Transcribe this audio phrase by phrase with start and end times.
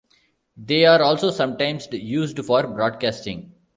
[0.57, 3.53] They are also sometimes used for broadcasting.